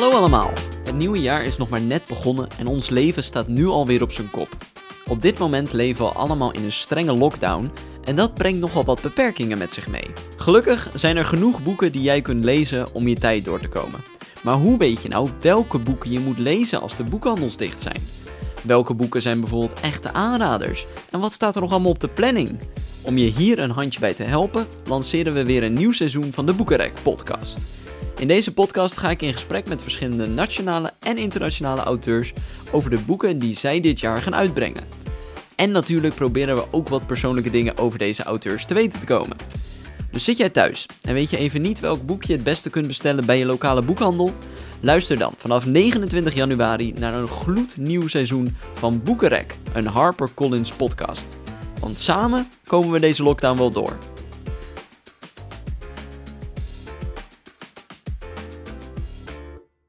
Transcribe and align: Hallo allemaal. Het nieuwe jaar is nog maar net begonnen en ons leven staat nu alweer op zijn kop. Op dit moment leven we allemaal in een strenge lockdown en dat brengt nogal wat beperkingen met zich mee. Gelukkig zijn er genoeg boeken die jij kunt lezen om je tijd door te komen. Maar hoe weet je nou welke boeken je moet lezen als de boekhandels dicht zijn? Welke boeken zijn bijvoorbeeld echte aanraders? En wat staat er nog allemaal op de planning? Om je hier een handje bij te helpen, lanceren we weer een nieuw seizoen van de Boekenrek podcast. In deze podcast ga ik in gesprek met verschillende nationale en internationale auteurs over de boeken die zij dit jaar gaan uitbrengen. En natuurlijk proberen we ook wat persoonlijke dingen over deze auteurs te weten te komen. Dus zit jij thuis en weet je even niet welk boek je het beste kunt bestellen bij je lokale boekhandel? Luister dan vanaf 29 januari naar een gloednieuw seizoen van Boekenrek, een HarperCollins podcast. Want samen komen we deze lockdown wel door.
Hallo 0.00 0.16
allemaal. 0.16 0.52
Het 0.84 0.94
nieuwe 0.94 1.20
jaar 1.20 1.44
is 1.44 1.56
nog 1.56 1.68
maar 1.68 1.80
net 1.80 2.04
begonnen 2.04 2.48
en 2.58 2.66
ons 2.66 2.88
leven 2.88 3.22
staat 3.22 3.48
nu 3.48 3.66
alweer 3.66 4.02
op 4.02 4.12
zijn 4.12 4.30
kop. 4.30 4.48
Op 5.06 5.22
dit 5.22 5.38
moment 5.38 5.72
leven 5.72 6.04
we 6.04 6.10
allemaal 6.10 6.52
in 6.52 6.64
een 6.64 6.72
strenge 6.72 7.12
lockdown 7.12 7.70
en 8.04 8.16
dat 8.16 8.34
brengt 8.34 8.60
nogal 8.60 8.84
wat 8.84 9.02
beperkingen 9.02 9.58
met 9.58 9.72
zich 9.72 9.88
mee. 9.88 10.10
Gelukkig 10.36 10.90
zijn 10.94 11.16
er 11.16 11.24
genoeg 11.24 11.62
boeken 11.62 11.92
die 11.92 12.02
jij 12.02 12.22
kunt 12.22 12.44
lezen 12.44 12.94
om 12.94 13.08
je 13.08 13.14
tijd 13.14 13.44
door 13.44 13.60
te 13.60 13.68
komen. 13.68 14.00
Maar 14.42 14.54
hoe 14.54 14.78
weet 14.78 15.02
je 15.02 15.08
nou 15.08 15.28
welke 15.40 15.78
boeken 15.78 16.10
je 16.10 16.20
moet 16.20 16.38
lezen 16.38 16.80
als 16.80 16.96
de 16.96 17.04
boekhandels 17.04 17.56
dicht 17.56 17.80
zijn? 17.80 18.08
Welke 18.62 18.94
boeken 18.94 19.22
zijn 19.22 19.40
bijvoorbeeld 19.40 19.80
echte 19.80 20.12
aanraders? 20.12 20.86
En 21.10 21.20
wat 21.20 21.32
staat 21.32 21.54
er 21.54 21.60
nog 21.60 21.70
allemaal 21.70 21.90
op 21.90 22.00
de 22.00 22.08
planning? 22.08 22.58
Om 23.02 23.18
je 23.18 23.30
hier 23.30 23.58
een 23.58 23.70
handje 23.70 24.00
bij 24.00 24.14
te 24.14 24.22
helpen, 24.22 24.66
lanceren 24.84 25.32
we 25.32 25.44
weer 25.44 25.62
een 25.62 25.74
nieuw 25.74 25.92
seizoen 25.92 26.32
van 26.32 26.46
de 26.46 26.52
Boekenrek 26.52 26.92
podcast. 27.02 27.66
In 28.20 28.28
deze 28.28 28.54
podcast 28.54 28.96
ga 28.96 29.10
ik 29.10 29.22
in 29.22 29.32
gesprek 29.32 29.68
met 29.68 29.82
verschillende 29.82 30.26
nationale 30.26 30.92
en 30.98 31.16
internationale 31.16 31.80
auteurs 31.80 32.32
over 32.72 32.90
de 32.90 32.98
boeken 32.98 33.38
die 33.38 33.54
zij 33.54 33.80
dit 33.80 34.00
jaar 34.00 34.22
gaan 34.22 34.34
uitbrengen. 34.34 34.82
En 35.56 35.70
natuurlijk 35.70 36.14
proberen 36.14 36.56
we 36.56 36.64
ook 36.70 36.88
wat 36.88 37.06
persoonlijke 37.06 37.50
dingen 37.50 37.76
over 37.78 37.98
deze 37.98 38.22
auteurs 38.22 38.64
te 38.64 38.74
weten 38.74 39.00
te 39.00 39.06
komen. 39.06 39.36
Dus 40.10 40.24
zit 40.24 40.36
jij 40.36 40.50
thuis 40.50 40.86
en 41.02 41.14
weet 41.14 41.30
je 41.30 41.36
even 41.36 41.60
niet 41.60 41.80
welk 41.80 42.06
boek 42.06 42.24
je 42.24 42.32
het 42.32 42.44
beste 42.44 42.70
kunt 42.70 42.86
bestellen 42.86 43.26
bij 43.26 43.38
je 43.38 43.46
lokale 43.46 43.82
boekhandel? 43.82 44.34
Luister 44.80 45.18
dan 45.18 45.32
vanaf 45.36 45.66
29 45.66 46.34
januari 46.34 46.92
naar 46.92 47.14
een 47.14 47.28
gloednieuw 47.28 48.06
seizoen 48.06 48.56
van 48.74 49.02
Boekenrek, 49.02 49.56
een 49.72 49.86
HarperCollins 49.86 50.72
podcast. 50.72 51.38
Want 51.80 51.98
samen 51.98 52.48
komen 52.66 52.90
we 52.90 53.00
deze 53.00 53.22
lockdown 53.22 53.58
wel 53.58 53.70
door. 53.70 53.98